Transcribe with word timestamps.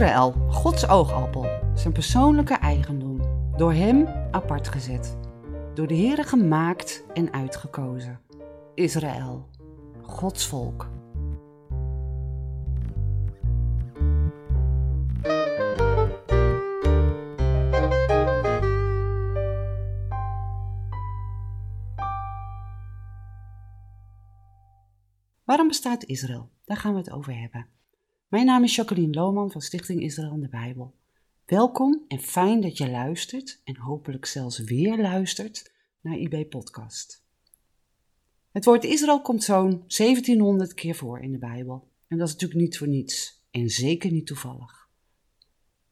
Israël, 0.00 0.32
Gods 0.48 0.88
oogappel, 0.88 1.46
zijn 1.74 1.92
persoonlijke 1.92 2.54
eigendom, 2.54 3.20
door 3.56 3.72
Hem 3.72 4.06
apart 4.30 4.68
gezet, 4.68 5.18
door 5.74 5.86
de 5.86 5.96
Heere 5.96 6.22
gemaakt 6.22 7.04
en 7.14 7.32
uitgekozen. 7.32 8.20
Israël, 8.74 9.48
Gods 10.02 10.46
volk. 10.46 10.88
Waarom 25.44 25.68
bestaat 25.68 26.04
Israël? 26.04 26.50
Daar 26.64 26.76
gaan 26.76 26.92
we 26.92 26.98
het 26.98 27.10
over 27.10 27.40
hebben. 27.40 27.79
Mijn 28.30 28.46
naam 28.46 28.62
is 28.62 28.74
Jacqueline 28.74 29.14
Lohman 29.14 29.50
van 29.50 29.60
Stichting 29.60 30.02
Israël 30.02 30.32
in 30.32 30.40
de 30.40 30.48
Bijbel. 30.48 30.94
Welkom 31.46 32.04
en 32.08 32.18
fijn 32.18 32.60
dat 32.60 32.78
je 32.78 32.90
luistert 32.90 33.60
en 33.64 33.76
hopelijk 33.76 34.26
zelfs 34.26 34.58
weer 34.58 34.98
luistert 35.00 35.72
naar 36.00 36.16
IB 36.16 36.48
Podcast. 36.48 37.24
Het 38.50 38.64
woord 38.64 38.84
Israël 38.84 39.20
komt 39.20 39.44
zo'n 39.44 39.84
1700 39.86 40.74
keer 40.74 40.94
voor 40.94 41.20
in 41.20 41.32
de 41.32 41.38
Bijbel. 41.38 41.88
En 42.08 42.18
dat 42.18 42.26
is 42.26 42.32
natuurlijk 42.32 42.60
niet 42.60 42.78
voor 42.78 42.88
niets 42.88 43.42
en 43.50 43.68
zeker 43.68 44.10
niet 44.10 44.26
toevallig. 44.26 44.88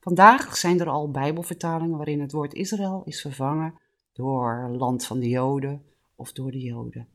Vandaag 0.01 0.57
zijn 0.57 0.81
er 0.81 0.89
al 0.89 1.11
Bijbelvertalingen 1.11 1.97
waarin 1.97 2.21
het 2.21 2.33
woord 2.33 2.55
Israël 2.55 3.03
is 3.05 3.21
vervangen 3.21 3.75
door 4.13 4.69
land 4.71 5.05
van 5.05 5.19
de 5.19 5.29
Joden 5.29 5.85
of 6.15 6.33
door 6.33 6.51
de 6.51 6.61
Joden. 6.61 7.09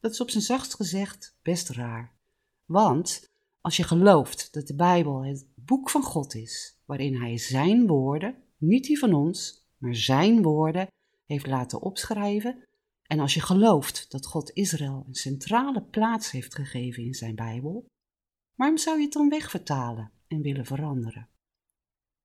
Dat 0.00 0.12
is 0.12 0.20
op 0.20 0.30
zijn 0.30 0.44
zachtst 0.44 0.74
gezegd 0.74 1.36
best 1.42 1.68
raar. 1.68 2.12
Want 2.64 3.29
als 3.60 3.76
je 3.76 3.82
gelooft 3.82 4.52
dat 4.52 4.66
de 4.66 4.74
Bijbel 4.74 5.24
het 5.24 5.46
boek 5.54 5.90
van 5.90 6.02
God 6.02 6.34
is, 6.34 6.80
waarin 6.84 7.14
Hij 7.16 7.38
Zijn 7.38 7.86
woorden, 7.86 8.34
niet 8.56 8.84
die 8.84 8.98
van 8.98 9.14
ons, 9.14 9.66
maar 9.78 9.94
Zijn 9.94 10.42
woorden, 10.42 10.88
heeft 11.26 11.46
laten 11.46 11.82
opschrijven, 11.82 12.68
en 13.02 13.20
als 13.20 13.34
je 13.34 13.40
gelooft 13.40 14.10
dat 14.10 14.26
God 14.26 14.50
Israël 14.50 15.04
een 15.06 15.14
centrale 15.14 15.82
plaats 15.82 16.30
heeft 16.30 16.54
gegeven 16.54 17.02
in 17.02 17.14
Zijn 17.14 17.34
Bijbel, 17.34 17.86
waarom 18.54 18.78
zou 18.78 18.96
je 18.98 19.04
het 19.04 19.12
dan 19.12 19.28
wegvertalen 19.28 20.10
en 20.28 20.40
willen 20.40 20.66
veranderen? 20.66 21.28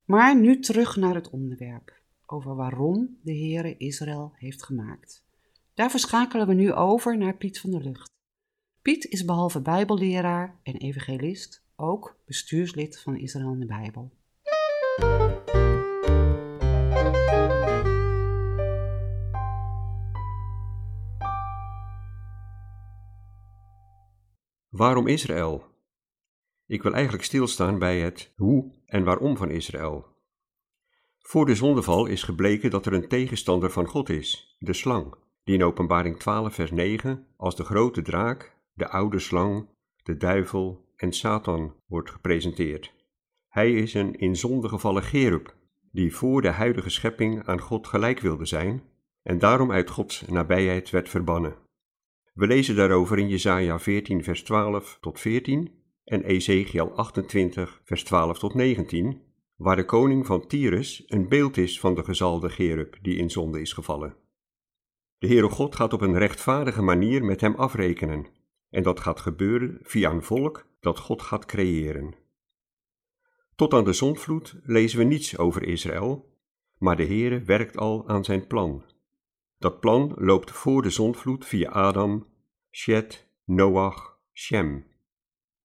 Maar 0.05 0.39
nu 0.39 0.59
terug 0.59 0.95
naar 0.95 1.15
het 1.15 1.29
onderwerp, 1.29 2.01
over 2.25 2.55
waarom 2.55 3.19
de 3.21 3.37
Heere 3.37 3.77
Israël 3.77 4.33
heeft 4.35 4.63
gemaakt. 4.63 5.23
Daarvoor 5.73 5.99
schakelen 5.99 6.47
we 6.47 6.53
nu 6.53 6.73
over 6.73 7.17
naar 7.17 7.37
Piet 7.37 7.59
van 7.59 7.71
der 7.71 7.81
Lucht. 7.81 8.14
Piet 8.85 9.05
is 9.05 9.25
behalve 9.25 9.61
Bijbelleraar 9.61 10.59
en 10.63 10.75
evangelist 10.75 11.65
ook 11.75 12.19
bestuurslid 12.25 12.99
van 12.99 13.17
Israël 13.17 13.51
in 13.51 13.59
de 13.59 13.65
Bijbel. 13.65 14.11
Waarom 24.69 25.07
Israël? 25.07 25.63
Ik 26.65 26.83
wil 26.83 26.93
eigenlijk 26.93 27.23
stilstaan 27.23 27.79
bij 27.79 27.99
het 27.99 28.33
hoe 28.35 28.71
en 28.85 29.03
waarom 29.03 29.37
van 29.37 29.49
Israël. 29.49 30.05
Voor 31.19 31.45
de 31.45 31.55
zondeval 31.55 32.05
is 32.05 32.23
gebleken 32.23 32.69
dat 32.69 32.85
er 32.85 32.93
een 32.93 33.07
tegenstander 33.07 33.71
van 33.71 33.85
God 33.85 34.09
is, 34.09 34.57
de 34.59 34.73
slang, 34.73 35.15
die 35.43 35.55
in 35.55 35.63
Openbaring 35.63 36.19
12, 36.19 36.53
vers 36.53 36.71
9 36.71 37.27
als 37.37 37.55
de 37.55 37.63
grote 37.63 38.01
draak 38.01 38.54
de 38.75 38.87
oude 38.87 39.19
slang, 39.19 39.67
de 40.03 40.17
duivel 40.17 40.85
en 40.95 41.13
Satan 41.13 41.75
wordt 41.85 42.09
gepresenteerd. 42.11 42.93
Hij 43.47 43.73
is 43.73 43.93
een 43.93 44.15
in 44.15 44.35
zonde 44.35 44.69
gevallen 44.69 45.03
Gerub, 45.03 45.55
die 45.91 46.15
voor 46.15 46.41
de 46.41 46.49
huidige 46.49 46.89
schepping 46.89 47.45
aan 47.45 47.61
God 47.61 47.87
gelijk 47.87 48.19
wilde 48.19 48.45
zijn 48.45 48.83
en 49.23 49.39
daarom 49.39 49.71
uit 49.71 49.89
Gods 49.89 50.25
nabijheid 50.25 50.89
werd 50.89 51.09
verbannen. 51.09 51.55
We 52.33 52.47
lezen 52.47 52.75
daarover 52.75 53.19
in 53.19 53.29
Jesaja 53.29 53.79
14 53.79 54.23
vers 54.23 54.43
12 54.43 54.97
tot 55.01 55.19
14 55.19 55.71
en 56.03 56.23
Ezekiel 56.23 56.91
28 56.91 57.81
vers 57.83 58.03
12 58.03 58.39
tot 58.39 58.53
19, 58.53 59.21
waar 59.55 59.75
de 59.75 59.85
koning 59.85 60.25
van 60.25 60.47
Tyrus 60.47 61.03
een 61.07 61.27
beeld 61.29 61.57
is 61.57 61.79
van 61.79 61.95
de 61.95 62.03
gezalde 62.03 62.49
Gerub 62.49 62.97
die 63.01 63.17
in 63.17 63.29
zonde 63.29 63.61
is 63.61 63.73
gevallen. 63.73 64.15
De 65.17 65.27
Heere 65.27 65.49
God 65.49 65.75
gaat 65.75 65.93
op 65.93 66.01
een 66.01 66.17
rechtvaardige 66.17 66.81
manier 66.81 67.23
met 67.23 67.41
hem 67.41 67.55
afrekenen 67.55 68.27
en 68.69 68.83
dat 68.83 68.99
gaat 68.99 69.19
gebeuren 69.19 69.79
via 69.81 70.11
een 70.11 70.23
volk 70.23 70.67
dat 70.79 70.99
God 70.99 71.21
gaat 71.21 71.45
creëren. 71.45 72.15
Tot 73.55 73.73
aan 73.73 73.83
de 73.83 73.93
zondvloed 73.93 74.55
lezen 74.63 74.97
we 74.97 75.03
niets 75.03 75.37
over 75.37 75.63
Israël, 75.63 76.37
maar 76.77 76.95
de 76.95 77.05
Heere 77.05 77.41
werkt 77.41 77.77
al 77.77 78.07
aan 78.07 78.23
zijn 78.23 78.47
plan. 78.47 78.83
Dat 79.57 79.79
plan 79.79 80.13
loopt 80.15 80.51
voor 80.51 80.81
de 80.81 80.89
zondvloed 80.89 81.45
via 81.45 81.69
Adam, 81.69 82.27
Shet, 82.71 83.27
Noach, 83.43 84.19
Shem. 84.33 84.85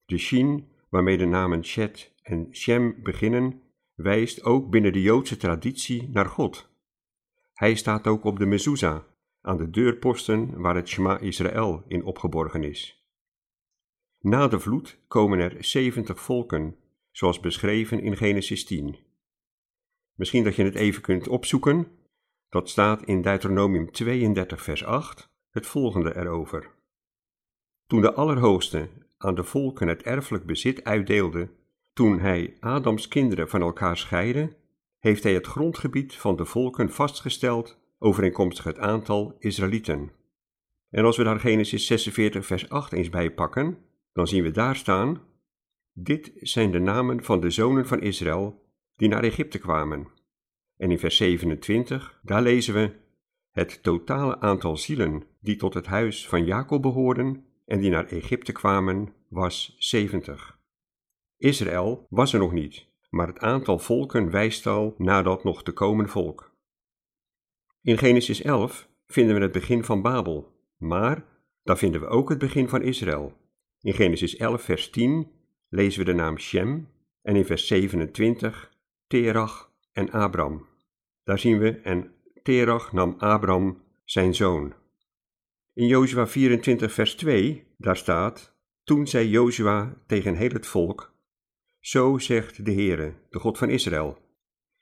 De 0.05 0.19
Shin, 0.19 0.69
waarmee 0.89 1.19
de 1.19 1.27
namen 1.27 1.65
Shet 1.65 2.15
en 2.23 2.49
Shem 2.51 3.03
beginnen, 3.03 3.63
wijst 3.95 4.45
ook 4.45 4.71
binnen 4.71 4.93
de 4.93 5.03
Joodse 5.03 5.37
traditie 5.37 6.09
naar 6.09 6.27
God. 6.27 6.69
Hij 7.55 7.75
staat 7.75 8.07
ook 8.07 8.25
op 8.25 8.39
de 8.39 8.47
mezuzah, 8.47 9.03
aan 9.41 9.57
de 9.57 9.71
deurposten 9.71 10.61
waar 10.61 10.75
het 10.75 10.89
Shema 10.89 11.19
Israël 11.19 11.85
in 11.89 12.05
opgeborgen 12.05 12.65
is. 12.65 13.05
Na 14.21 14.49
de 14.49 14.61
vloed 14.61 14.99
komen 15.09 15.39
er 15.39 15.65
70 15.65 16.21
volken, 16.21 16.77
zoals 17.11 17.41
beschreven 17.41 18.01
in 18.01 18.17
Genesis 18.17 18.65
10. 18.65 18.97
Misschien 20.15 20.45
dat 20.45 20.57
je 20.57 20.65
het 20.65 20.75
even 20.75 21.03
kunt 21.03 21.29
opzoeken. 21.29 21.89
Dat 22.49 22.69
staat 22.69 23.03
in 23.03 23.23
Deuteronomium 23.23 23.93
32, 23.93 24.63
vers 24.63 24.85
8, 24.85 25.29
het 25.51 25.67
volgende 25.67 26.17
erover. 26.17 26.71
Toen 27.87 28.01
de 28.01 28.13
Allerhoogste 28.13 28.89
aan 29.19 29.35
de 29.35 29.45
volken 29.45 29.89
het 29.89 30.03
erfelijk 30.03 30.47
bezit 30.47 30.85
uitdeelde, 30.85 31.51
toen 31.93 32.19
hij 32.19 32.57
Adams 32.61 33.09
kinderen 33.09 33.49
van 33.49 33.61
elkaar 33.61 33.97
scheidde, 33.97 34.57
heeft 34.99 35.23
hij 35.23 35.35
het 35.35 35.47
grondgebied 35.47 36.15
van 36.15 36.37
de 36.37 36.45
volken 36.45 36.91
vastgesteld 36.91 37.79
overeenkomstig 38.03 38.65
het 38.65 38.79
aantal 38.79 39.37
Israëlieten. 39.39 40.11
En 40.91 41.05
als 41.05 41.17
we 41.17 41.25
daar 41.25 41.41
Genesis 41.41 41.87
46, 41.87 42.47
vers 42.47 42.69
8 42.69 42.93
eens 42.93 43.09
bij 43.09 43.31
pakken, 43.31 43.79
dan 44.13 44.27
zien 44.27 44.43
we 44.43 44.51
daar 44.51 44.77
staan: 44.77 45.21
Dit 45.93 46.31
zijn 46.35 46.71
de 46.71 46.79
namen 46.79 47.25
van 47.25 47.41
de 47.41 47.51
zonen 47.51 47.87
van 47.87 48.01
Israël 48.01 48.63
die 48.97 49.09
naar 49.09 49.23
Egypte 49.23 49.59
kwamen. 49.59 50.09
En 50.77 50.91
in 50.91 50.99
vers 50.99 51.17
27, 51.17 52.21
daar 52.23 52.43
lezen 52.43 52.75
we: 52.75 52.93
Het 53.51 53.83
totale 53.83 54.41
aantal 54.41 54.77
zielen 54.77 55.23
die 55.41 55.57
tot 55.57 55.75
het 55.75 55.87
huis 55.87 56.29
van 56.29 56.45
Jacob 56.45 56.83
behoorden 56.83 57.45
en 57.67 57.81
die 57.81 57.91
naar 57.91 58.07
Egypte 58.07 58.53
kwamen, 58.53 59.13
was 59.29 59.75
70. 59.79 60.59
Israël 61.37 62.07
was 62.09 62.33
er 62.33 62.39
nog 62.39 62.53
niet, 62.53 62.87
maar 63.11 63.27
het 63.27 63.39
aantal 63.39 63.79
volken 63.79 64.31
wijst 64.31 64.67
al 64.67 64.95
naar 64.99 65.25
dat 65.25 65.45
nog 65.45 65.63
te 65.63 65.73
komen 65.73 66.09
volk. 66.09 66.50
In 67.83 67.99
Genesis 67.99 68.43
11 68.43 68.89
vinden 69.07 69.35
we 69.35 69.43
het 69.43 69.53
begin 69.53 69.85
van 69.85 70.03
Babel, 70.03 70.53
maar 70.77 71.25
daar 71.63 71.79
vinden 71.79 72.01
we 72.01 72.07
ook 72.07 72.29
het 72.29 72.39
begin 72.39 72.69
van 72.69 72.83
Israël. 72.83 73.37
In 73.81 73.93
Genesis 73.93 74.37
11, 74.37 74.63
vers 74.63 74.91
10 74.91 75.31
lezen 75.69 75.99
we 75.99 76.05
de 76.05 76.13
naam 76.13 76.39
Shem 76.39 76.89
en 77.23 77.37
in 77.37 77.45
vers 77.45 77.67
27 77.67 78.73
Terach 79.07 79.73
en 79.93 80.11
Abram. 80.11 80.67
Daar 81.25 81.39
zien 81.39 81.59
we 81.59 81.81
en 81.81 82.13
Terach 82.43 82.93
nam 82.93 83.15
Abram 83.19 83.83
zijn 84.05 84.35
zoon. 84.35 84.75
In 85.75 85.87
Jozua 85.87 86.27
24, 86.27 86.93
vers 86.93 87.15
2, 87.15 87.67
daar 87.79 87.97
staat: 87.97 88.57
Toen 88.85 89.07
zei 89.07 89.29
Jozua 89.29 90.03
tegen 90.07 90.35
heel 90.35 90.53
het 90.53 90.67
volk: 90.67 91.15
Zo 91.79 92.19
zegt 92.19 92.65
de 92.65 92.73
Heere, 92.73 93.15
de 93.31 93.39
God 93.39 93.59
van 93.59 93.71
Israël. 93.71 94.19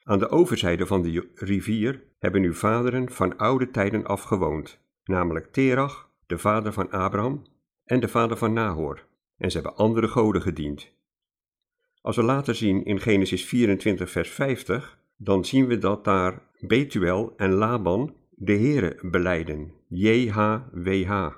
Aan 0.09 0.19
de 0.19 0.29
overzijde 0.29 0.87
van 0.87 1.03
de 1.03 1.29
rivier 1.35 2.03
hebben 2.19 2.43
uw 2.43 2.53
vaderen 2.53 3.11
van 3.11 3.37
oude 3.37 3.71
tijden 3.71 4.05
af 4.05 4.23
gewoond, 4.23 4.81
namelijk 5.05 5.53
Terach, 5.53 6.11
de 6.27 6.39
vader 6.39 6.73
van 6.73 6.93
Abram, 6.93 7.43
en 7.85 8.01
de 8.01 8.09
vader 8.09 8.37
van 8.37 8.53
Nahor, 8.53 9.07
en 9.37 9.51
ze 9.51 9.59
hebben 9.59 9.77
andere 9.77 10.09
goden 10.09 10.43
gediend. 10.43 10.93
Als 12.01 12.17
we 12.17 12.23
later 12.23 12.55
zien 12.55 12.85
in 12.85 13.01
Genesis 13.01 13.45
24, 13.45 14.11
vers 14.11 14.31
50, 14.31 14.99
dan 15.17 15.45
zien 15.45 15.67
we 15.67 15.79
dat 15.79 16.05
daar 16.05 16.43
Betuel 16.59 17.33
en 17.37 17.53
Laban 17.53 18.15
de 18.31 18.53
Heere 18.53 18.99
beleiden, 19.03 19.73
JHWH. 19.89 21.31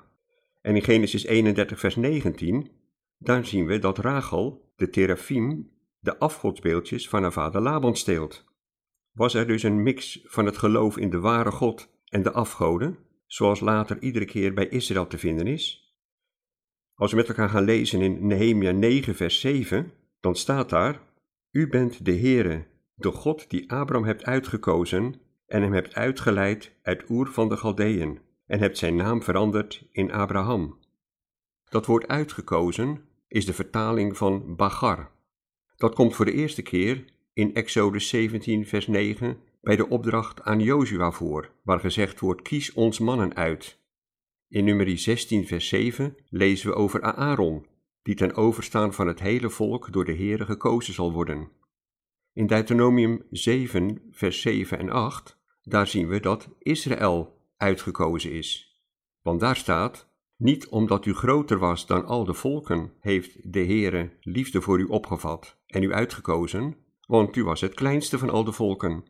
En 0.61 0.75
in 0.75 0.83
Genesis 0.83 1.23
31, 1.23 1.79
vers 1.79 1.95
19, 1.95 2.71
daar 3.17 3.45
zien 3.45 3.65
we 3.65 3.79
dat 3.79 3.97
Rachel, 3.97 4.71
de 4.75 4.89
terafim, 4.89 5.71
de 5.99 6.19
afgodsbeeldjes 6.19 7.09
van 7.09 7.21
haar 7.21 7.33
vader 7.33 7.61
Laban 7.61 7.95
steelt. 7.95 8.49
Was 9.11 9.33
er 9.33 9.47
dus 9.47 9.63
een 9.63 9.83
mix 9.83 10.19
van 10.23 10.45
het 10.45 10.57
geloof 10.57 10.97
in 10.97 11.09
de 11.09 11.19
ware 11.19 11.51
God 11.51 11.89
en 12.05 12.23
de 12.23 12.31
afgoden, 12.31 12.97
zoals 13.25 13.59
later 13.59 14.01
iedere 14.01 14.25
keer 14.25 14.53
bij 14.53 14.67
Israël 14.67 15.07
te 15.07 15.17
vinden 15.17 15.47
is? 15.47 15.93
Als 16.95 17.11
we 17.11 17.17
met 17.17 17.27
elkaar 17.27 17.49
gaan 17.49 17.63
lezen 17.63 18.01
in 18.01 18.27
Nehemia 18.27 18.71
9, 18.71 19.15
vers 19.15 19.39
7, 19.39 19.91
dan 20.19 20.35
staat 20.35 20.69
daar: 20.69 21.01
U 21.51 21.67
bent 21.67 22.05
de 22.05 22.17
Heere, 22.17 22.65
de 22.93 23.11
God 23.11 23.49
die 23.49 23.71
Abraham 23.71 24.05
hebt 24.05 24.23
uitgekozen 24.23 25.15
en 25.45 25.61
hem 25.61 25.73
hebt 25.73 25.95
uitgeleid 25.95 26.71
uit 26.81 27.09
Oer 27.09 27.27
van 27.27 27.49
de 27.49 27.57
Galdeën 27.57 28.19
en 28.45 28.59
hebt 28.59 28.77
zijn 28.77 28.95
naam 28.95 29.23
veranderd 29.23 29.87
in 29.91 30.11
Abraham. 30.11 30.79
Dat 31.69 31.85
woord 31.85 32.07
uitgekozen 32.07 33.01
is 33.27 33.45
de 33.45 33.53
vertaling 33.53 34.17
van 34.17 34.55
Bagar. 34.55 35.11
Dat 35.75 35.95
komt 35.95 36.15
voor 36.15 36.25
de 36.25 36.33
eerste 36.33 36.61
keer 36.61 37.05
in 37.33 37.53
Exodus 37.53 38.07
17 38.07 38.67
vers 38.67 38.87
9 38.87 39.37
bij 39.61 39.75
de 39.75 39.89
opdracht 39.89 40.41
aan 40.41 40.59
Jozua 40.59 41.11
voor, 41.11 41.51
waar 41.63 41.79
gezegd 41.79 42.19
wordt 42.19 42.41
kies 42.41 42.73
ons 42.73 42.99
mannen 42.99 43.35
uit. 43.35 43.79
In 44.47 44.63
nummer 44.63 44.97
16 44.97 45.47
vers 45.47 45.67
7 45.67 46.15
lezen 46.29 46.69
we 46.69 46.75
over 46.75 47.01
Aaron, 47.01 47.65
die 48.03 48.15
ten 48.15 48.35
overstaan 48.35 48.93
van 48.93 49.07
het 49.07 49.19
hele 49.19 49.49
volk 49.49 49.93
door 49.93 50.05
de 50.05 50.15
Heere 50.15 50.45
gekozen 50.45 50.93
zal 50.93 51.11
worden. 51.11 51.49
In 52.33 52.47
Deuteronomium 52.47 53.23
7 53.29 54.01
vers 54.11 54.41
7 54.41 54.79
en 54.79 54.89
8 54.89 55.39
daar 55.63 55.87
zien 55.87 56.07
we 56.07 56.19
dat 56.19 56.49
Israël 56.59 57.39
uitgekozen 57.57 58.31
is. 58.31 58.81
Want 59.21 59.39
daar 59.39 59.55
staat, 59.55 60.09
niet 60.37 60.67
omdat 60.67 61.05
u 61.05 61.13
groter 61.13 61.57
was 61.57 61.85
dan 61.85 62.05
al 62.05 62.25
de 62.25 62.33
volken, 62.33 62.93
heeft 62.99 63.53
de 63.53 63.65
Heere 63.65 64.09
liefde 64.21 64.61
voor 64.61 64.79
u 64.79 64.83
opgevat 64.83 65.57
en 65.67 65.83
u 65.83 65.93
uitgekozen, 65.93 66.75
want 67.11 67.35
u 67.35 67.43
was 67.43 67.61
het 67.61 67.73
kleinste 67.73 68.17
van 68.17 68.29
al 68.29 68.43
de 68.43 68.51
volken. 68.51 69.05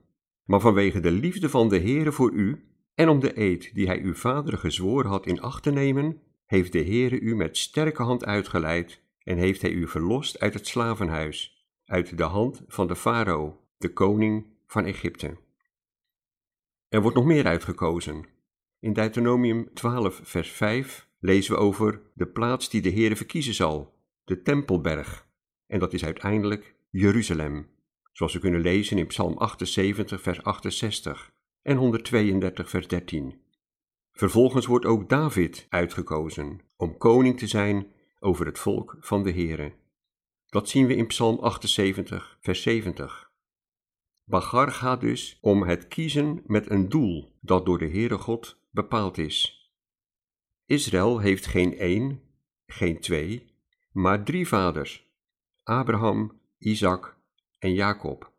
Maar 0.46 0.60
vanwege 0.60 1.00
de 1.00 1.12
liefde 1.12 1.50
van 1.50 1.70
de 1.70 1.80
Heere 1.80 2.12
voor 2.12 2.32
u 2.32 2.66
en 2.96 3.10
om 3.10 3.20
de 3.20 3.40
eed 3.40 3.74
die 3.74 3.88
hij 3.88 4.02
uw 4.02 4.14
vader 4.14 4.58
gezworen 4.58 5.10
had 5.10 5.26
in 5.26 5.42
acht 5.42 5.64
te 5.64 5.72
nemen, 5.72 6.22
heeft 6.46 6.72
de 6.72 6.84
Heere 6.84 7.20
u 7.20 7.36
met 7.36 7.58
sterke 7.58 8.04
hand 8.04 8.26
uitgeleid 8.26 9.02
en 9.24 9.38
heeft 9.38 9.62
hij 9.62 9.72
u 9.72 9.88
verlost 9.88 10.40
uit 10.40 10.54
het 10.54 10.68
slavenhuis, 10.68 11.66
uit 11.86 12.18
de 12.18 12.24
hand 12.24 12.64
van 12.68 12.88
de 12.88 12.96
farao, 12.96 13.60
de 13.78 13.94
koning 13.94 14.46
van 14.68 14.86
Egypte. 14.86 15.38
Er 16.90 17.02
wordt 17.02 17.18
nog 17.18 17.26
meer 17.26 17.46
uitgekozen. 17.46 18.26
In 18.80 18.94
Deuteronomium 18.94 19.74
12, 19.74 20.22
vers 20.24 20.52
5 20.52 21.08
lezen 21.20 21.54
we 21.54 21.60
over 21.60 22.02
de 22.14 22.28
plaats 22.28 22.70
die 22.70 22.82
de 22.82 22.92
Heere 22.92 23.16
verkiezen 23.16 23.54
zal, 23.54 23.94
de 24.24 24.42
Tempelberg. 24.42 25.28
En 25.68 25.80
dat 25.80 25.94
is 25.94 26.06
uiteindelijk 26.06 26.76
Jeruzalem, 26.90 27.68
zoals 28.12 28.34
we 28.34 28.40
kunnen 28.40 28.62
lezen 28.62 28.98
in 28.98 29.08
Psalm 29.08 29.38
78, 29.38 30.22
vers 30.22 30.44
68 30.44 31.32
en 31.62 31.78
132, 31.78 32.70
vers 32.70 32.88
13. 32.88 33.42
Vervolgens 34.12 34.66
wordt 34.66 34.86
ook 34.86 35.10
David 35.10 35.66
uitgekozen 35.70 36.62
om 36.76 36.98
koning 36.98 37.40
te 37.40 37.48
zijn 37.48 37.88
over 38.20 38.46
het 38.46 38.60
volk 38.60 38.98
van 39.00 39.24
de 39.24 39.32
Heere. 39.32 39.74
Dat 40.50 40.70
zien 40.70 40.88
we 40.88 40.96
in 40.96 41.08
Psalm 41.08 41.40
78, 41.40 42.38
vers 42.42 42.62
70. 42.62 43.32
Bagar 44.24 44.72
gaat 44.72 45.02
dus 45.02 45.38
om 45.42 45.64
het 45.64 45.88
kiezen 45.88 46.42
met 46.46 46.70
een 46.70 46.90
doel 46.90 47.36
dat 47.42 47.66
door 47.66 47.78
de 47.78 47.90
Heere 47.90 48.18
God 48.18 48.60
bepaald 48.70 49.18
is. 49.18 49.62
Israël 50.66 51.20
heeft 51.20 51.46
geen 51.46 51.78
één, 51.78 52.22
geen 52.66 53.00
twee, 53.00 53.56
maar 53.92 54.24
drie 54.24 54.48
vaders: 54.48 55.08
Abraham, 55.64 56.40
Isaac 56.58 57.18
en 57.62 57.74
Jacob. 57.74 58.32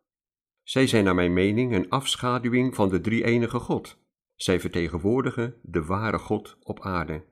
Zij 0.63 0.87
zijn 0.87 1.03
naar 1.03 1.15
mijn 1.15 1.33
mening 1.33 1.73
een 1.73 1.89
afschaduwing 1.89 2.75
van 2.75 2.89
de 2.89 3.01
drie-enige 3.01 3.59
God. 3.59 3.97
Zij 4.35 4.59
vertegenwoordigen 4.59 5.55
de 5.61 5.85
ware 5.85 6.19
God 6.19 6.57
op 6.63 6.81
aarde. 6.81 7.23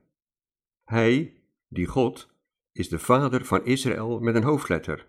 Hij, 0.84 1.42
die 1.68 1.86
God, 1.86 2.28
is 2.72 2.88
de 2.88 2.98
vader 2.98 3.44
van 3.44 3.64
Israël 3.64 4.20
met 4.20 4.34
een 4.34 4.42
hoofdletter. 4.42 5.06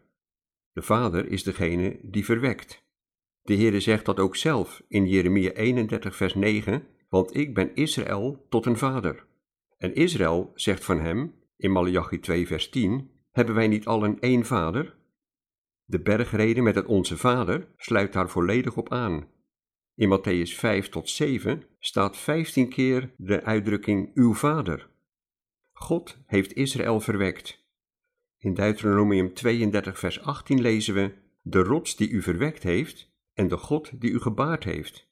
De 0.71 0.81
vader 0.81 1.27
is 1.27 1.43
degene 1.43 1.99
die 2.01 2.25
verwekt. 2.25 2.83
De 3.41 3.55
Heere 3.55 3.79
zegt 3.79 4.05
dat 4.05 4.19
ook 4.19 4.35
zelf 4.35 4.83
in 4.87 5.07
Jeremia 5.07 5.51
31 5.51 6.15
vers 6.15 6.35
9, 6.35 6.87
want 7.09 7.35
ik 7.35 7.53
ben 7.53 7.75
Israël 7.75 8.45
tot 8.49 8.65
een 8.65 8.77
vader. 8.77 9.25
En 9.77 9.95
Israël 9.95 10.51
zegt 10.55 10.85
van 10.85 10.99
hem, 10.99 11.33
in 11.57 11.71
Malachi 11.71 12.19
2 12.19 12.47
vers 12.47 12.69
10, 12.69 13.11
hebben 13.31 13.55
wij 13.55 13.67
niet 13.67 13.85
allen 13.85 14.19
één 14.19 14.45
vader? 14.45 15.01
De 15.85 16.01
bergrede 16.01 16.61
met 16.61 16.75
het 16.75 16.85
Onze 16.85 17.17
Vader 17.17 17.67
sluit 17.77 18.13
daar 18.13 18.29
volledig 18.29 18.77
op 18.77 18.91
aan. 18.91 19.27
In 19.95 20.19
Matthäus 20.19 20.55
5 20.55 20.89
tot 20.89 21.09
7 21.09 21.63
staat 21.79 22.17
15 22.17 22.69
keer 22.69 23.13
de 23.17 23.43
uitdrukking 23.43 24.11
uw 24.13 24.33
vader. 24.33 24.89
God 25.71 26.17
heeft 26.25 26.53
Israël 26.53 26.99
verwekt. 26.99 27.65
In 28.37 28.53
Deuteronomium 28.53 29.33
32 29.33 29.99
vers 29.99 30.21
18 30.21 30.61
lezen 30.61 30.93
we, 30.93 31.11
de 31.41 31.63
rots 31.63 31.95
die 31.95 32.09
u 32.09 32.21
verwekt 32.21 32.63
heeft, 32.63 33.11
en 33.33 33.47
de 33.47 33.57
God 33.57 34.01
die 34.01 34.11
u 34.11 34.19
gebaard 34.19 34.63
heeft. 34.63 35.11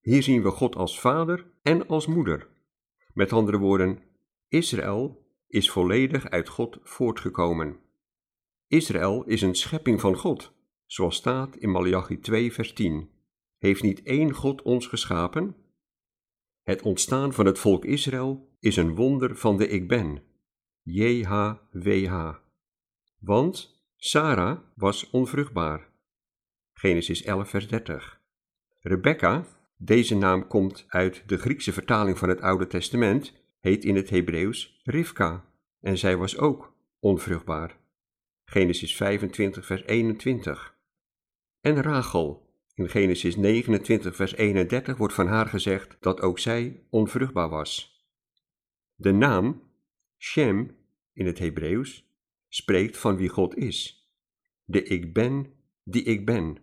Hier 0.00 0.22
zien 0.22 0.42
we 0.42 0.50
God 0.50 0.76
als 0.76 1.00
vader 1.00 1.46
en 1.62 1.86
als 1.86 2.06
moeder. 2.06 2.48
Met 3.14 3.32
andere 3.32 3.58
woorden, 3.58 3.98
Israël 4.48 5.26
is 5.48 5.70
volledig 5.70 6.30
uit 6.30 6.48
God 6.48 6.78
voortgekomen. 6.82 7.81
Israël 8.72 9.24
is 9.24 9.42
een 9.42 9.54
schepping 9.54 10.00
van 10.00 10.16
God, 10.16 10.52
zoals 10.86 11.16
staat 11.16 11.56
in 11.56 11.70
Malachi 11.70 12.18
2 12.18 12.52
vers 12.52 12.72
10. 12.72 13.10
Heeft 13.58 13.82
niet 13.82 14.02
één 14.02 14.32
God 14.32 14.62
ons 14.62 14.86
geschapen? 14.86 15.56
Het 16.62 16.82
ontstaan 16.82 17.32
van 17.32 17.46
het 17.46 17.58
volk 17.58 17.84
Israël 17.84 18.56
is 18.60 18.76
een 18.76 18.94
wonder 18.94 19.36
van 19.36 19.56
de 19.56 19.68
Ik 19.68 19.88
Ben, 19.88 20.22
JHWH. 20.82 22.34
Want 23.18 23.82
Sarah 23.96 24.58
was 24.74 25.10
onvruchtbaar 25.10 25.90
Genesis 26.72 27.22
11, 27.22 27.48
vers 27.48 27.68
30. 27.68 28.20
Rebecca, 28.80 29.46
deze 29.76 30.16
naam 30.16 30.46
komt 30.46 30.84
uit 30.88 31.22
de 31.26 31.38
Griekse 31.38 31.72
vertaling 31.72 32.18
van 32.18 32.28
het 32.28 32.40
Oude 32.40 32.66
Testament, 32.66 33.32
heet 33.60 33.84
in 33.84 33.96
het 33.96 34.10
Hebreeuws 34.10 34.80
Rivka, 34.84 35.44
en 35.80 35.98
zij 35.98 36.16
was 36.16 36.38
ook 36.38 36.74
onvruchtbaar. 37.00 37.80
Genesis 38.52 38.96
25, 38.96 39.66
vers 39.66 39.84
21. 39.84 40.76
En 41.60 41.82
Rachel, 41.82 42.54
in 42.74 42.88
Genesis 42.88 43.36
29, 43.36 44.16
vers 44.16 44.34
31 44.34 44.96
wordt 44.96 45.14
van 45.14 45.26
haar 45.26 45.46
gezegd 45.46 45.96
dat 46.00 46.20
ook 46.20 46.38
zij 46.38 46.82
onvruchtbaar 46.90 47.48
was. 47.48 48.00
De 48.94 49.12
naam 49.12 49.62
Shem 50.18 50.76
in 51.12 51.26
het 51.26 51.38
Hebreeuws 51.38 52.06
spreekt 52.48 52.96
van 52.96 53.16
wie 53.16 53.28
God 53.28 53.56
is. 53.56 54.08
De 54.64 54.82
ik 54.82 55.12
ben 55.12 55.52
die 55.84 56.02
ik 56.02 56.26
ben 56.26 56.58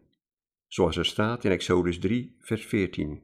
zoals 0.67 0.97
er 0.97 1.05
staat 1.05 1.43
in 1.43 1.51
Exodus 1.51 1.99
3, 1.99 2.35
vers 2.39 2.65
14. 2.65 3.21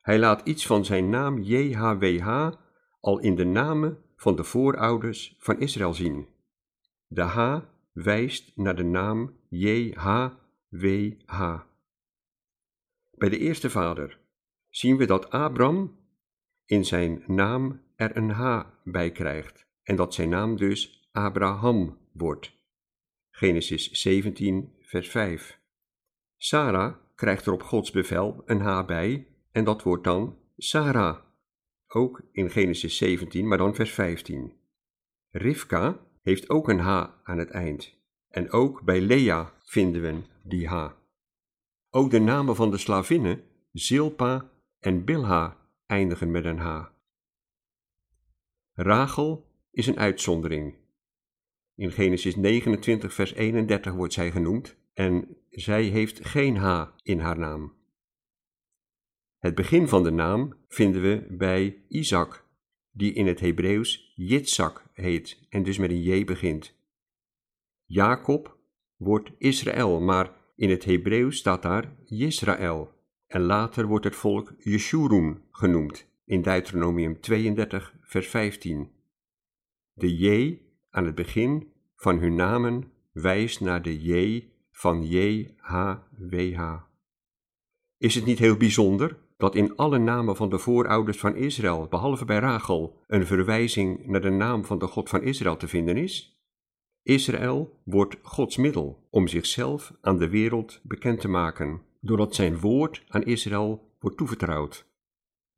Hij 0.00 0.18
laat 0.18 0.48
iets 0.48 0.66
van 0.66 0.84
zijn 0.84 1.08
naam 1.08 1.42
JHWH 1.42 2.50
al 3.00 3.18
in 3.18 3.34
de 3.34 3.44
namen 3.44 3.98
van 4.16 4.36
de 4.36 4.44
voorouders 4.44 5.36
van 5.38 5.60
Israël 5.60 5.94
zien. 5.94 6.26
De 7.08 7.22
H 7.22 7.58
wijst 8.02 8.52
naar 8.56 8.76
de 8.76 8.84
naam 8.84 9.36
JHWH. 9.48 10.40
Bij 13.10 13.28
de 13.28 13.38
eerste 13.38 13.70
vader 13.70 14.18
zien 14.68 14.96
we 14.96 15.06
dat 15.06 15.30
Abram 15.30 15.98
in 16.64 16.84
zijn 16.84 17.22
naam 17.26 17.82
er 17.94 18.16
een 18.16 18.30
H 18.30 18.62
bij 18.84 19.10
krijgt 19.10 19.66
en 19.82 19.96
dat 19.96 20.14
zijn 20.14 20.28
naam 20.28 20.56
dus 20.56 21.08
Abraham 21.12 21.98
wordt. 22.12 22.52
Genesis 23.30 23.90
17, 23.90 24.72
vers 24.80 25.08
5. 25.08 25.60
Sarah 26.36 26.94
krijgt 27.14 27.46
er 27.46 27.52
op 27.52 27.62
Gods 27.62 27.90
bevel 27.90 28.42
een 28.46 28.60
H 28.60 28.84
bij 28.84 29.26
en 29.50 29.64
dat 29.64 29.82
wordt 29.82 30.04
dan 30.04 30.38
Sarah. 30.56 31.18
Ook 31.86 32.22
in 32.32 32.50
Genesis 32.50 32.96
17, 32.96 33.48
maar 33.48 33.58
dan 33.58 33.74
vers 33.74 33.92
15. 33.92 34.52
Rivka 35.30 36.05
heeft 36.26 36.48
ook 36.50 36.68
een 36.68 36.78
H 36.78 37.06
aan 37.22 37.38
het 37.38 37.50
eind. 37.50 37.94
En 38.28 38.50
ook 38.50 38.82
bij 38.82 39.00
Lea 39.00 39.52
vinden 39.62 40.02
we 40.02 40.22
die 40.42 40.68
H. 40.68 40.88
Ook 41.90 42.10
de 42.10 42.18
namen 42.18 42.56
van 42.56 42.70
de 42.70 42.78
slavinnen, 42.78 43.42
Zilpa 43.72 44.50
en 44.78 45.04
Bilha, 45.04 45.56
eindigen 45.86 46.30
met 46.30 46.44
een 46.44 46.58
H. 46.58 46.84
Rachel 48.72 49.46
is 49.70 49.86
een 49.86 49.98
uitzondering. 49.98 50.74
In 51.74 51.92
Genesis 51.92 52.36
29, 52.36 53.14
vers 53.14 53.32
31 53.32 53.92
wordt 53.92 54.12
zij 54.12 54.30
genoemd 54.30 54.76
en 54.94 55.36
zij 55.50 55.82
heeft 55.82 56.26
geen 56.26 56.56
H 56.56 56.86
in 57.02 57.18
haar 57.18 57.38
naam. 57.38 57.72
Het 59.38 59.54
begin 59.54 59.88
van 59.88 60.02
de 60.02 60.10
naam 60.10 60.56
vinden 60.68 61.02
we 61.02 61.26
bij 61.30 61.84
Isaac, 61.88 62.44
die 62.90 63.12
in 63.12 63.26
het 63.26 63.40
Hebreeuws 63.40 64.12
Yitzhak 64.14 64.85
heet 64.96 65.46
en 65.48 65.62
dus 65.62 65.78
met 65.78 65.90
een 65.90 66.02
J 66.02 66.24
begint. 66.24 66.74
Jacob 67.84 68.56
wordt 68.96 69.30
Israël, 69.38 70.00
maar 70.00 70.32
in 70.56 70.70
het 70.70 70.84
Hebreeuws 70.84 71.36
staat 71.36 71.62
daar 71.62 71.96
Yisrael 72.04 72.92
en 73.26 73.40
later 73.40 73.86
wordt 73.86 74.04
het 74.04 74.16
volk 74.16 74.54
Jeshurun 74.58 75.42
genoemd 75.50 76.06
in 76.24 76.42
Deuteronomium 76.42 77.20
32 77.20 77.94
vers 78.00 78.28
15. 78.28 78.90
De 79.92 80.16
J 80.16 80.58
aan 80.90 81.04
het 81.04 81.14
begin 81.14 81.72
van 81.94 82.18
hun 82.18 82.34
namen 82.34 82.92
wijst 83.12 83.60
naar 83.60 83.82
de 83.82 84.02
J 84.02 84.44
van 84.70 85.06
JHWH. 85.06 86.74
Is 87.98 88.14
het 88.14 88.24
niet 88.24 88.38
heel 88.38 88.56
bijzonder 88.56 89.18
dat 89.36 89.54
in 89.54 89.76
alle 89.76 89.98
namen 89.98 90.36
van 90.36 90.48
de 90.48 90.58
voorouders 90.58 91.18
van 91.18 91.36
Israël, 91.36 91.86
behalve 91.88 92.24
bij 92.24 92.38
Rachel, 92.38 93.04
een 93.06 93.26
verwijzing 93.26 94.06
naar 94.06 94.20
de 94.20 94.30
naam 94.30 94.64
van 94.64 94.78
de 94.78 94.86
God 94.86 95.08
van 95.08 95.22
Israël 95.22 95.56
te 95.56 95.68
vinden 95.68 95.96
is? 95.96 96.40
Israël 97.02 97.80
wordt 97.84 98.16
Gods 98.22 98.56
middel 98.56 99.06
om 99.10 99.28
zichzelf 99.28 99.92
aan 100.00 100.18
de 100.18 100.28
wereld 100.28 100.80
bekend 100.82 101.20
te 101.20 101.28
maken, 101.28 101.82
doordat 102.00 102.34
zijn 102.34 102.60
woord 102.60 103.04
aan 103.08 103.22
Israël 103.22 103.94
wordt 104.00 104.16
toevertrouwd. 104.16 104.86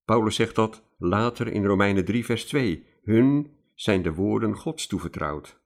Paulus 0.04 0.34
zegt 0.34 0.54
dat 0.54 0.82
later 0.98 1.52
in 1.52 1.64
Romeinen 1.64 2.04
3, 2.04 2.24
vers 2.24 2.44
2. 2.44 2.86
Hun 3.02 3.50
zijn 3.74 4.02
de 4.02 4.14
woorden 4.14 4.56
Gods 4.56 4.86
toevertrouwd. 4.86 5.57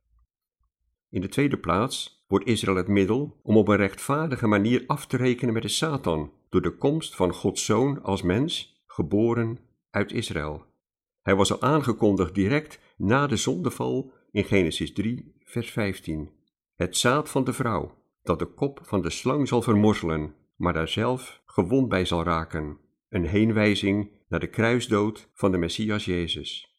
In 1.13 1.21
de 1.21 1.29
tweede 1.29 1.59
plaats 1.59 2.25
wordt 2.27 2.47
Israël 2.47 2.77
het 2.77 2.89
middel 2.89 3.41
om 3.43 3.57
op 3.57 3.69
een 3.69 3.77
rechtvaardige 3.77 4.47
manier 4.47 4.85
af 4.87 5.07
te 5.07 5.17
rekenen 5.17 5.55
met 5.55 5.63
de 5.63 5.69
Satan 5.69 6.33
door 6.49 6.63
de 6.63 6.77
komst 6.77 7.17
van 7.17 7.33
Gods 7.33 7.65
zoon 7.65 8.03
als 8.03 8.23
mens, 8.23 8.83
geboren 8.87 9.59
uit 9.91 10.13
Israël. 10.13 10.65
Hij 11.23 11.35
was 11.35 11.53
al 11.53 11.61
aangekondigd 11.61 12.35
direct 12.35 12.79
na 12.97 13.27
de 13.27 13.37
zondeval 13.37 14.13
in 14.31 14.45
Genesis 14.45 14.93
3, 14.93 15.35
vers 15.45 15.71
15. 15.71 16.31
Het 16.75 16.97
zaad 16.97 17.31
van 17.31 17.45
de 17.45 17.53
vrouw, 17.53 17.95
dat 18.23 18.39
de 18.39 18.47
kop 18.47 18.81
van 18.83 19.03
de 19.03 19.11
slang 19.11 19.49
zal 19.49 19.63
vermorzelen, 19.63 20.35
maar 20.57 20.73
daar 20.73 20.89
zelf 20.89 21.43
gewond 21.45 21.89
bij 21.89 22.05
zal 22.05 22.23
raken. 22.23 22.79
Een 23.09 23.27
heenwijzing 23.27 24.11
naar 24.29 24.41
de 24.41 24.51
kruisdood 24.51 25.29
van 25.33 25.53
de 25.53 25.59
Messias 25.59 26.05
Jezus. 26.05 26.72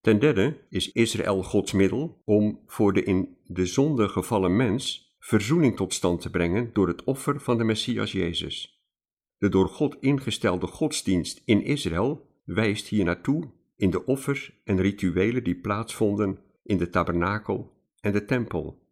Ten 0.00 0.18
derde 0.18 0.56
is 0.68 0.92
Israël 0.92 1.42
Gods 1.42 1.72
middel 1.72 2.22
om 2.24 2.60
voor 2.66 2.92
de 2.92 3.02
in 3.02 3.36
de 3.44 3.66
zonde 3.66 4.08
gevallen 4.08 4.56
mens 4.56 5.16
verzoening 5.18 5.76
tot 5.76 5.94
stand 5.94 6.20
te 6.20 6.30
brengen 6.30 6.70
door 6.72 6.88
het 6.88 7.04
offer 7.04 7.40
van 7.40 7.58
de 7.58 7.64
Messias 7.64 8.12
Jezus. 8.12 8.82
De 9.38 9.48
door 9.48 9.68
God 9.68 9.96
ingestelde 10.00 10.66
godsdienst 10.66 11.42
in 11.44 11.62
Israël 11.62 12.26
wijst 12.44 12.86
hier 12.86 13.04
naartoe 13.04 13.50
in 13.76 13.90
de 13.90 14.04
offers 14.04 14.60
en 14.64 14.80
rituelen 14.80 15.44
die 15.44 15.60
plaatsvonden 15.60 16.38
in 16.62 16.76
de 16.76 16.90
tabernakel 16.90 17.72
en 18.00 18.12
de 18.12 18.24
tempel. 18.24 18.86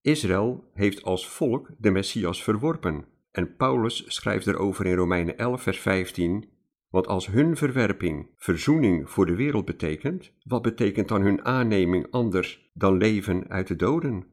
Israël 0.00 0.70
heeft 0.74 1.02
als 1.02 1.28
volk 1.28 1.68
de 1.78 1.90
Messias 1.90 2.42
verworpen 2.42 3.04
en 3.30 3.56
Paulus 3.56 4.04
schrijft 4.06 4.46
erover 4.46 4.86
in 4.86 4.96
Romeinen 4.96 5.38
11 5.38 5.62
vers 5.62 5.78
15 5.78 6.48
want 6.94 7.06
als 7.06 7.26
hun 7.26 7.56
verwerping 7.56 8.28
verzoening 8.36 9.10
voor 9.10 9.26
de 9.26 9.34
wereld 9.34 9.64
betekent, 9.64 10.32
wat 10.42 10.62
betekent 10.62 11.08
dan 11.08 11.22
hun 11.22 11.44
aanneming 11.44 12.06
anders 12.10 12.70
dan 12.74 12.96
leven 12.96 13.48
uit 13.48 13.66
de 13.66 13.76
doden? 13.76 14.26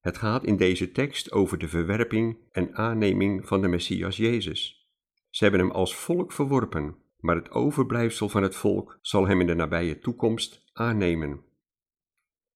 Het 0.00 0.18
gaat 0.18 0.44
in 0.44 0.56
deze 0.56 0.92
tekst 0.92 1.32
over 1.32 1.58
de 1.58 1.68
verwerping 1.68 2.36
en 2.50 2.74
aanneming 2.74 3.46
van 3.46 3.60
de 3.60 3.68
Messias 3.68 4.16
Jezus. 4.16 4.90
Ze 5.30 5.42
hebben 5.42 5.60
hem 5.60 5.70
als 5.70 5.96
volk 5.96 6.32
verworpen, 6.32 6.96
maar 7.18 7.36
het 7.36 7.50
overblijfsel 7.50 8.28
van 8.28 8.42
het 8.42 8.56
volk 8.56 8.98
zal 9.00 9.26
hem 9.26 9.40
in 9.40 9.46
de 9.46 9.54
nabije 9.54 9.98
toekomst 9.98 10.70
aannemen. 10.72 11.40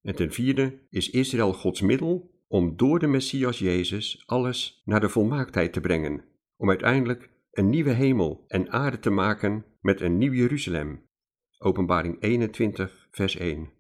En 0.03 0.15
ten 0.15 0.33
vierde 0.33 0.79
is 0.91 1.11
Israël 1.11 1.53
Gods 1.53 1.81
middel 1.81 2.31
om 2.49 2.77
door 2.77 2.99
de 2.99 3.07
Messias 3.07 3.59
Jezus 3.59 4.23
alles 4.27 4.83
naar 4.85 5.01
de 5.01 5.09
volmaaktheid 5.09 5.73
te 5.73 5.81
brengen, 5.81 6.25
om 6.57 6.69
uiteindelijk 6.69 7.35
een 7.57 7.71
nieuwe 7.71 7.91
hemel 7.91 8.45
en 8.49 8.71
aarde 8.71 8.99
te 8.99 9.11
maken 9.11 9.65
met 9.81 10.01
een 10.01 10.19
nieuw 10.19 10.33
Jeruzalem. 10.33 11.03
Openbaring 11.59 12.23
21, 12.23 13.09
vers 13.11 13.37
1. 13.37 13.71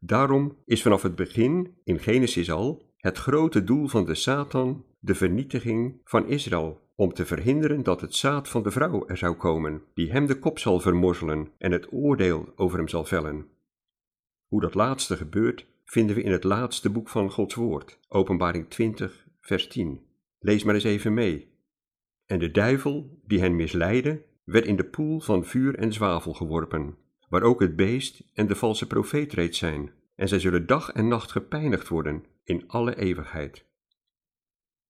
Daarom 0.00 0.56
is 0.64 0.82
vanaf 0.82 1.02
het 1.02 1.14
begin 1.14 1.76
in 1.84 1.98
Genesis 1.98 2.50
al 2.50 2.82
het 2.96 3.18
grote 3.18 3.64
doel 3.64 3.88
van 3.88 4.04
de 4.04 4.14
Satan 4.14 4.84
de 4.98 5.14
vernietiging 5.14 6.00
van 6.04 6.26
Israël, 6.26 6.80
om 6.94 7.12
te 7.12 7.26
verhinderen 7.26 7.82
dat 7.82 8.00
het 8.00 8.14
zaad 8.14 8.48
van 8.48 8.62
de 8.62 8.70
vrouw 8.70 9.06
er 9.06 9.16
zou 9.16 9.34
komen, 9.36 9.82
die 9.94 10.10
hem 10.10 10.26
de 10.26 10.38
kop 10.38 10.58
zal 10.58 10.80
vermorzelen 10.80 11.48
en 11.58 11.72
het 11.72 11.92
oordeel 11.92 12.52
over 12.56 12.78
hem 12.78 12.88
zal 12.88 13.04
vellen. 13.04 13.46
Hoe 14.46 14.60
dat 14.60 14.74
laatste 14.74 15.16
gebeurt, 15.16 15.66
vinden 15.84 16.16
we 16.16 16.22
in 16.22 16.32
het 16.32 16.44
laatste 16.44 16.90
boek 16.90 17.08
van 17.08 17.30
Gods 17.30 17.54
Woord, 17.54 17.98
Openbaring 18.08 18.68
20, 18.68 19.26
vers 19.40 19.68
10. 19.68 20.00
Lees 20.38 20.64
maar 20.64 20.74
eens 20.74 20.84
even 20.84 21.14
mee. 21.14 21.56
En 22.28 22.38
de 22.38 22.50
duivel, 22.50 23.20
die 23.26 23.40
hen 23.40 23.56
misleidde, 23.56 24.22
werd 24.44 24.66
in 24.66 24.76
de 24.76 24.84
poel 24.84 25.20
van 25.20 25.44
vuur 25.44 25.74
en 25.74 25.92
zwavel 25.92 26.32
geworpen, 26.32 26.96
waar 27.28 27.42
ook 27.42 27.60
het 27.60 27.76
beest 27.76 28.22
en 28.34 28.46
de 28.46 28.56
valse 28.56 28.86
profeet 28.86 29.32
reeds 29.32 29.58
zijn, 29.58 29.92
en 30.14 30.28
zij 30.28 30.38
zullen 30.38 30.66
dag 30.66 30.92
en 30.92 31.08
nacht 31.08 31.32
gepijnigd 31.32 31.88
worden 31.88 32.24
in 32.44 32.64
alle 32.66 32.96
eeuwigheid. 32.96 33.64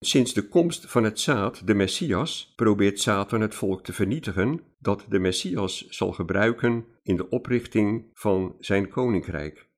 Sinds 0.01 0.35
de 0.35 0.49
komst 0.49 0.91
van 0.91 1.05
het 1.05 1.21
zaad, 1.21 1.67
de 1.67 1.75
Messias, 1.75 2.53
probeert 2.57 3.01
Satan 3.01 3.41
het 3.41 3.55
volk 3.55 3.85
te 3.85 3.93
vernietigen 3.93 4.61
dat 4.79 5.07
de 5.09 5.19
Messias 5.19 5.87
zal 5.89 6.13
gebruiken 6.13 6.85
in 7.03 7.17
de 7.17 7.29
oprichting 7.29 8.05
van 8.15 8.57
zijn 8.61 8.89
koninkrijk. 8.89 9.69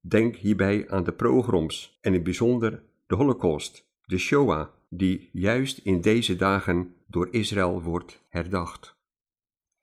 Denk 0.00 0.36
hierbij 0.36 0.88
aan 0.88 1.04
de 1.04 1.12
pogroms 1.12 1.98
en 2.00 2.14
in 2.14 2.22
bijzonder 2.22 2.82
de 3.06 3.14
Holocaust, 3.14 3.88
de 4.04 4.18
Shoah, 4.18 4.68
die 4.96 5.28
juist 5.32 5.78
in 5.78 6.00
deze 6.00 6.36
dagen 6.36 6.94
door 7.06 7.28
Israël 7.30 7.82
wordt 7.82 8.24
herdacht. 8.28 8.96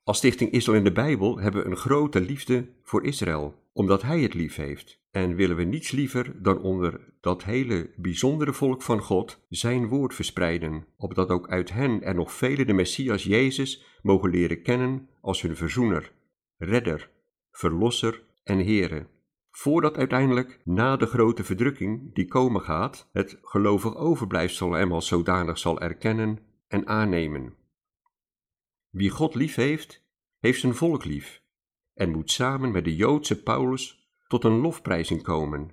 Als 0.04 0.16
Stichting 0.16 0.50
Israël 0.50 0.78
in 0.78 0.84
de 0.84 0.92
Bijbel 0.92 1.38
hebben 1.38 1.62
we 1.62 1.70
een 1.70 1.76
grote 1.76 2.20
liefde 2.20 2.68
voor 2.82 3.04
Israël, 3.04 3.54
omdat 3.72 4.02
Hij 4.02 4.20
het 4.20 4.34
lief 4.34 4.56
heeft. 4.56 5.00
En 5.10 5.34
willen 5.34 5.56
we 5.56 5.62
niets 5.64 5.90
liever 5.90 6.42
dan 6.42 6.60
onder 6.60 7.00
dat 7.20 7.44
hele 7.44 7.90
bijzondere 7.96 8.52
volk 8.52 8.82
van 8.82 9.00
God 9.00 9.44
Zijn 9.48 9.88
woord 9.88 10.14
verspreiden, 10.14 10.86
opdat 10.96 11.28
ook 11.28 11.48
uit 11.48 11.72
hen 11.72 12.02
er 12.02 12.14
nog 12.14 12.32
velen 12.32 12.66
de 12.66 12.72
Messias 12.72 13.24
Jezus 13.24 13.84
mogen 14.02 14.30
leren 14.30 14.62
kennen 14.62 15.08
als 15.20 15.42
hun 15.42 15.56
verzoener, 15.56 16.12
redder, 16.56 17.10
verlosser 17.50 18.22
en 18.44 18.58
Heere 18.58 19.06
voordat 19.52 19.96
uiteindelijk, 19.96 20.60
na 20.64 20.96
de 20.96 21.06
grote 21.06 21.44
verdrukking 21.44 22.14
die 22.14 22.28
komen 22.28 22.60
gaat, 22.60 23.08
het 23.12 23.38
gelovig 23.42 23.96
overblijfsel 23.96 24.72
hem 24.72 24.92
als 24.92 25.06
zodanig 25.06 25.58
zal 25.58 25.80
erkennen 25.80 26.38
en 26.68 26.86
aannemen. 26.86 27.54
Wie 28.90 29.10
God 29.10 29.34
lief 29.34 29.54
heeft, 29.54 30.04
heeft 30.38 30.60
zijn 30.60 30.74
volk 30.74 31.04
lief 31.04 31.42
en 31.94 32.10
moet 32.10 32.30
samen 32.30 32.70
met 32.70 32.84
de 32.84 32.96
Joodse 32.96 33.42
Paulus 33.42 34.10
tot 34.26 34.44
een 34.44 34.60
lofprijzing 34.60 35.22
komen, 35.22 35.70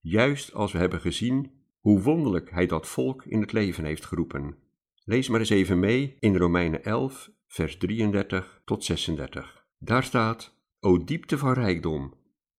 juist 0.00 0.54
als 0.54 0.72
we 0.72 0.78
hebben 0.78 1.00
gezien 1.00 1.50
hoe 1.80 2.02
wonderlijk 2.02 2.50
hij 2.50 2.66
dat 2.66 2.88
volk 2.88 3.24
in 3.24 3.40
het 3.40 3.52
leven 3.52 3.84
heeft 3.84 4.04
geroepen. 4.04 4.56
Lees 5.04 5.28
maar 5.28 5.40
eens 5.40 5.50
even 5.50 5.78
mee 5.78 6.16
in 6.18 6.36
Romeinen 6.36 6.84
11, 6.84 7.30
vers 7.46 7.76
33 7.76 8.62
tot 8.64 8.84
36. 8.84 9.66
Daar 9.78 10.04
staat: 10.04 10.54
O 10.80 11.04
diepte 11.04 11.38
van 11.38 11.52
rijkdom 11.52 12.14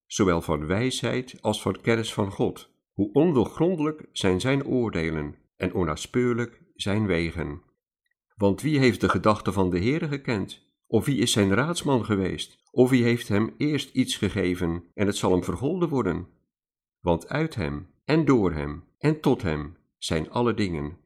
zowel 0.07 0.41
van 0.41 0.65
wijsheid 0.65 1.37
als 1.41 1.61
van 1.61 1.81
kennis 1.81 2.13
van 2.13 2.31
God. 2.31 2.75
Hoe 2.91 3.11
ondoorgrondelijk 3.13 4.05
zijn 4.11 4.41
zijn 4.41 4.65
oordelen 4.65 5.35
en 5.55 5.73
onnaspeurlijk 5.73 6.61
zijn 6.75 7.05
wegen. 7.05 7.61
Want 8.35 8.61
wie 8.61 8.79
heeft 8.79 9.01
de 9.01 9.09
gedachten 9.09 9.53
van 9.53 9.69
de 9.69 9.79
Heere 9.79 10.07
gekend? 10.07 10.65
Of 10.87 11.05
wie 11.05 11.17
is 11.17 11.31
zijn 11.31 11.53
raadsman 11.53 12.05
geweest? 12.05 12.59
Of 12.71 12.89
wie 12.89 13.03
heeft 13.03 13.27
hem 13.27 13.53
eerst 13.57 13.95
iets 13.95 14.15
gegeven 14.15 14.83
en 14.93 15.07
het 15.07 15.15
zal 15.15 15.31
hem 15.31 15.43
vergolden 15.43 15.89
worden? 15.89 16.27
Want 16.99 17.29
uit 17.29 17.55
hem 17.55 17.93
en 18.05 18.25
door 18.25 18.51
hem 18.51 18.83
en 18.97 19.21
tot 19.21 19.41
hem 19.41 19.77
zijn 19.97 20.29
alle 20.29 20.53
dingen. 20.53 20.97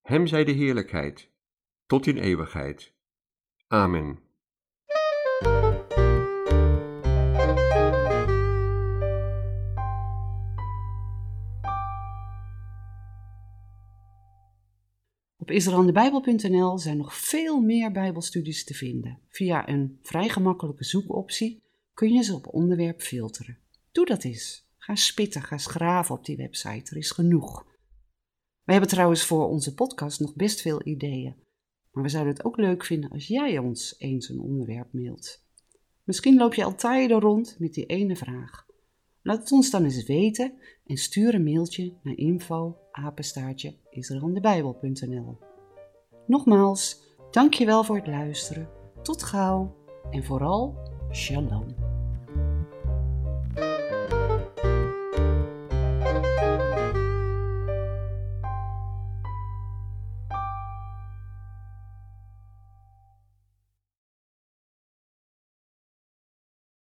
Hem 0.00 0.26
zij 0.26 0.44
de 0.44 0.52
heerlijkheid, 0.52 1.30
tot 1.86 2.06
in 2.06 2.18
eeuwigheid. 2.18 2.92
Amen. 3.66 4.23
Op 15.44 15.50
israelandebijbel.nl 15.50 16.78
zijn 16.78 16.96
nog 16.96 17.14
veel 17.14 17.60
meer 17.60 17.92
bijbelstudies 17.92 18.64
te 18.64 18.74
vinden. 18.74 19.18
Via 19.28 19.68
een 19.68 19.98
vrij 20.02 20.28
gemakkelijke 20.28 20.84
zoekoptie 20.84 21.62
kun 21.94 22.12
je 22.12 22.22
ze 22.22 22.34
op 22.34 22.54
onderwerp 22.54 23.00
filteren. 23.00 23.58
Doe 23.92 24.06
dat 24.06 24.24
eens. 24.24 24.66
Ga 24.78 24.94
spitten, 24.94 25.42
ga 25.42 25.58
schraven 25.58 26.14
op 26.14 26.24
die 26.24 26.36
website. 26.36 26.90
Er 26.90 26.96
is 26.96 27.10
genoeg. 27.10 27.66
We 28.62 28.72
hebben 28.72 28.90
trouwens 28.90 29.24
voor 29.24 29.48
onze 29.48 29.74
podcast 29.74 30.20
nog 30.20 30.34
best 30.34 30.60
veel 30.60 30.86
ideeën. 30.86 31.34
Maar 31.92 32.02
we 32.02 32.08
zouden 32.08 32.32
het 32.32 32.44
ook 32.44 32.56
leuk 32.56 32.84
vinden 32.84 33.10
als 33.10 33.26
jij 33.26 33.58
ons 33.58 33.94
eens 33.98 34.28
een 34.28 34.40
onderwerp 34.40 34.92
mailt. 34.92 35.44
Misschien 36.04 36.36
loop 36.36 36.54
je 36.54 36.64
al 36.64 36.74
tijden 36.74 37.20
rond 37.20 37.56
met 37.58 37.74
die 37.74 37.86
ene 37.86 38.16
vraag. 38.16 38.66
Laat 39.24 39.38
het 39.38 39.52
ons 39.52 39.70
dan 39.70 39.84
eens 39.84 40.06
weten 40.06 40.52
en 40.86 40.96
stuur 40.96 41.34
een 41.34 41.44
mailtje 41.44 41.92
naar 42.02 42.16
info. 42.16 42.78
Nogmaals, 46.26 47.02
dankjewel 47.30 47.84
voor 47.84 47.96
het 47.96 48.06
luisteren. 48.06 48.68
Tot 49.02 49.22
gauw 49.22 49.76
en 50.10 50.24
vooral 50.24 50.76
shalom. 51.12 51.83